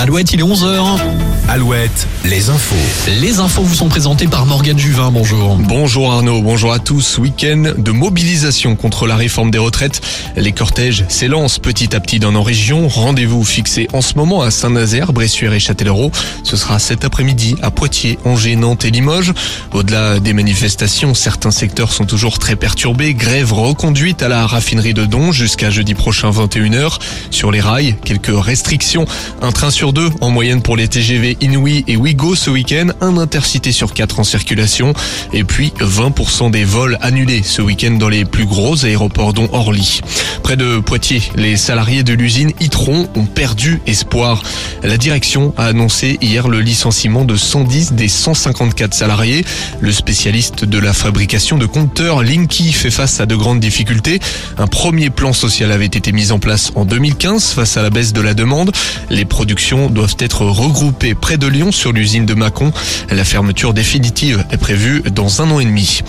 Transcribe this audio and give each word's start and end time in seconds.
Alouette, 0.00 0.32
il 0.32 0.40
est 0.40 0.42
11h. 0.42 0.98
Alouette, 1.46 2.06
les 2.24 2.48
infos. 2.48 2.74
Les 3.20 3.38
infos 3.38 3.60
vous 3.60 3.74
sont 3.74 3.88
présentées 3.88 4.28
par 4.28 4.46
Morgane 4.46 4.78
Juvin. 4.78 5.10
Bonjour. 5.10 5.56
Bonjour 5.56 6.10
Arnaud, 6.10 6.40
bonjour 6.40 6.72
à 6.72 6.78
tous. 6.78 7.18
Week-end 7.18 7.74
de 7.76 7.90
mobilisation 7.90 8.76
contre 8.76 9.06
la 9.06 9.16
réforme 9.16 9.50
des 9.50 9.58
retraites. 9.58 10.00
Les 10.36 10.52
cortèges 10.52 11.04
s'élancent 11.08 11.58
petit 11.58 11.94
à 11.94 12.00
petit 12.00 12.18
dans 12.18 12.32
nos 12.32 12.42
régions. 12.42 12.88
Rendez-vous 12.88 13.44
fixé 13.44 13.88
en 13.92 14.00
ce 14.00 14.14
moment 14.14 14.40
à 14.40 14.50
Saint-Nazaire, 14.50 15.12
Bressuire 15.12 15.52
et 15.52 15.60
Châtellerault. 15.60 16.12
Ce 16.44 16.56
sera 16.56 16.78
cet 16.78 17.04
après-midi 17.04 17.56
à 17.60 17.70
Poitiers, 17.70 18.18
Angers, 18.24 18.56
Nantes 18.56 18.86
et 18.86 18.90
Limoges. 18.90 19.34
Au-delà 19.72 20.18
des 20.18 20.32
manifestations, 20.32 21.12
certains 21.12 21.50
secteurs 21.50 21.92
sont 21.92 22.06
toujours 22.06 22.38
très 22.38 22.56
perturbés. 22.56 23.12
Grève 23.12 23.52
reconduite 23.52 24.22
à 24.22 24.28
la 24.28 24.46
raffinerie 24.46 24.94
de 24.94 25.04
Don 25.04 25.30
jusqu'à 25.30 25.68
jeudi 25.68 25.92
prochain 25.92 26.30
21h. 26.30 26.98
Sur 27.30 27.50
les 27.50 27.60
rails, 27.60 27.96
quelques 28.02 28.32
restrictions. 28.32 29.04
Un 29.42 29.52
train 29.52 29.70
sur 29.70 29.89
en 30.20 30.30
moyenne 30.30 30.62
pour 30.62 30.76
les 30.76 30.86
TGV 30.86 31.36
Inouï 31.40 31.84
et 31.88 31.96
Ouigo 31.96 32.36
ce 32.36 32.48
week-end. 32.48 32.88
Un 33.00 33.16
intercité 33.16 33.72
sur 33.72 33.92
quatre 33.92 34.20
en 34.20 34.24
circulation. 34.24 34.92
Et 35.32 35.42
puis 35.42 35.72
20% 35.80 36.50
des 36.50 36.64
vols 36.64 36.96
annulés 37.00 37.42
ce 37.42 37.60
week-end 37.60 37.92
dans 37.92 38.08
les 38.08 38.24
plus 38.24 38.46
gros 38.46 38.84
aéroports 38.84 39.32
dont 39.32 39.48
Orly. 39.52 40.00
Près 40.44 40.56
de 40.56 40.78
Poitiers, 40.78 41.22
les 41.34 41.56
salariés 41.56 42.04
de 42.04 42.12
l'usine 42.12 42.52
Itron 42.60 43.08
ont 43.16 43.24
perdu 43.24 43.80
espoir. 43.86 44.42
La 44.84 44.96
direction 44.96 45.54
a 45.56 45.66
annoncé 45.66 46.18
hier 46.20 46.46
le 46.46 46.60
licenciement 46.60 47.24
de 47.24 47.34
110 47.34 47.94
des 47.94 48.08
154 48.08 48.94
salariés. 48.94 49.44
Le 49.80 49.90
spécialiste 49.90 50.64
de 50.64 50.78
la 50.78 50.92
fabrication 50.92 51.58
de 51.58 51.66
compteurs 51.66 52.22
Linky 52.22 52.72
fait 52.72 52.90
face 52.90 53.18
à 53.18 53.26
de 53.26 53.34
grandes 53.34 53.60
difficultés. 53.60 54.20
Un 54.56 54.68
premier 54.68 55.10
plan 55.10 55.32
social 55.32 55.72
avait 55.72 55.86
été 55.86 56.12
mis 56.12 56.30
en 56.30 56.38
place 56.38 56.70
en 56.76 56.84
2015 56.84 57.54
face 57.54 57.76
à 57.76 57.82
la 57.82 57.90
baisse 57.90 58.12
de 58.12 58.20
la 58.20 58.34
demande. 58.34 58.70
Les 59.10 59.24
productions 59.24 59.79
doivent 59.88 60.16
être 60.18 60.44
regroupées 60.44 61.14
près 61.14 61.38
de 61.38 61.46
Lyon 61.46 61.72
sur 61.72 61.92
l'usine 61.92 62.26
de 62.26 62.34
Mâcon. 62.34 62.72
La 63.10 63.24
fermeture 63.24 63.72
définitive 63.72 64.44
est 64.50 64.56
prévue 64.56 65.02
dans 65.10 65.40
un 65.40 65.50
an 65.50 65.60
et 65.60 65.64
demi. 65.64 66.02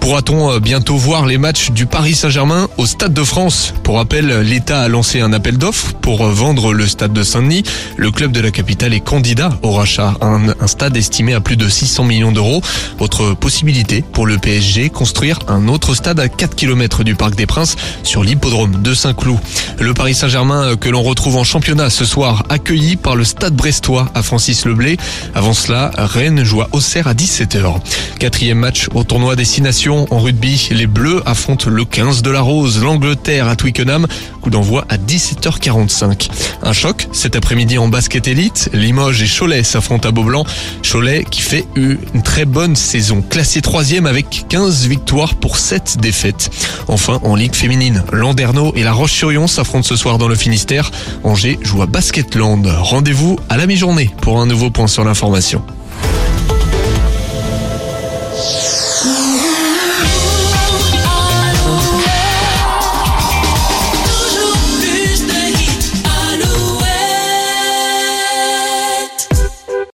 Pourra-t-on 0.00 0.52
euh, 0.52 0.60
bientôt 0.60 0.96
voir 0.96 1.26
les 1.26 1.38
matchs 1.38 1.70
du 1.70 1.86
Paris 1.86 2.14
Saint-Germain 2.14 2.68
au 2.76 2.86
Stade 2.86 3.12
de 3.12 3.22
France 3.24 3.74
Pour 3.82 3.96
rappel, 3.96 4.40
l'État 4.40 4.82
a 4.82 4.88
lancé 4.88 5.20
un 5.20 5.32
appel 5.32 5.58
d'offres 5.58 5.92
pour 5.94 6.24
euh, 6.24 6.32
vendre 6.32 6.72
le 6.72 6.86
stade 6.86 7.12
de 7.12 7.22
Saint-Denis. 7.22 7.64
Le 7.96 8.10
club 8.10 8.32
de 8.32 8.40
la 8.40 8.50
capitale 8.50 8.94
est 8.94 9.00
candidat 9.00 9.50
au 9.62 9.72
rachat, 9.72 10.14
un, 10.20 10.66
stade 10.66 10.96
estimé 10.96 11.34
à 11.34 11.40
plus 11.40 11.56
de 11.56 11.68
600 11.68 12.04
millions 12.04 12.32
d'euros. 12.32 12.62
Autre 13.00 13.34
possibilité 13.34 14.04
pour 14.12 14.26
le 14.26 14.38
PSG, 14.38 14.90
construire 14.90 15.38
un 15.48 15.68
autre 15.68 15.94
stade 15.94 16.20
à 16.20 16.28
4 16.28 16.54
km 16.54 17.04
du 17.04 17.14
Parc 17.14 17.34
des 17.34 17.46
Princes 17.46 17.76
sur 18.02 18.22
l'hippodrome 18.22 18.82
de 18.82 18.94
Saint-Cloud. 18.94 19.38
Le 19.78 19.94
Paris 19.94 20.14
Saint-Germain 20.14 20.72
euh, 20.72 20.76
que 20.76 20.88
l'on 20.88 21.02
retrouve 21.02 21.36
en 21.36 21.44
championnat 21.44 21.90
ce 21.90 22.04
soir, 22.04 22.44
accueilli 22.48 22.96
par 22.96 23.16
le 23.16 23.24
stade 23.24 23.54
brestois 23.54 24.10
à 24.14 24.22
Francis 24.22 24.64
Leblé. 24.64 24.96
Avant 25.34 25.54
cela, 25.54 25.90
Rennes 25.96 26.44
joue 26.44 26.62
à 26.62 26.68
Auxerre 26.72 27.08
à 27.08 27.14
17h. 27.14 27.80
Quatrième 28.18 28.58
match 28.58 28.88
au 28.94 29.04
tournoi 29.04 29.36
Destination 29.36 29.87
en 29.90 30.18
rugby. 30.18 30.68
Les 30.70 30.86
Bleus 30.86 31.22
affrontent 31.26 31.70
le 31.70 31.84
15 31.84 32.22
de 32.22 32.30
la 32.30 32.40
Rose, 32.40 32.82
l'Angleterre 32.82 33.48
à 33.48 33.56
Twickenham. 33.56 34.06
Coup 34.42 34.50
d'envoi 34.50 34.84
à 34.88 34.96
17h45. 34.96 36.28
Un 36.62 36.72
choc 36.72 37.08
cet 37.12 37.36
après-midi 37.36 37.78
en 37.78 37.88
basket 37.88 38.28
élite. 38.28 38.70
Limoges 38.72 39.22
et 39.22 39.26
Cholet 39.26 39.62
s'affrontent 39.62 40.08
à 40.08 40.12
Beaublanc. 40.12 40.44
Cholet 40.82 41.24
qui 41.30 41.40
fait 41.40 41.64
une 41.76 42.22
très 42.22 42.44
bonne 42.44 42.76
saison. 42.76 43.22
Classé 43.22 43.62
troisième 43.62 44.06
avec 44.06 44.46
15 44.48 44.86
victoires 44.86 45.34
pour 45.34 45.56
7 45.56 45.96
défaites. 46.00 46.50
Enfin, 46.88 47.20
en 47.22 47.34
Ligue 47.34 47.54
féminine, 47.54 48.04
Landerneau 48.12 48.72
et 48.76 48.82
La 48.82 48.92
Roche-sur-Yon 48.92 49.46
s'affrontent 49.46 49.86
ce 49.86 49.96
soir 49.96 50.18
dans 50.18 50.28
le 50.28 50.34
Finistère. 50.34 50.90
Angers 51.24 51.58
joue 51.62 51.82
à 51.82 51.86
Basketland. 51.86 52.66
Rendez-vous 52.66 53.38
à 53.48 53.56
la 53.56 53.66
mi-journée 53.66 54.10
pour 54.20 54.40
un 54.40 54.46
nouveau 54.46 54.70
point 54.70 54.86
sur 54.86 55.04
l'information. 55.04 55.62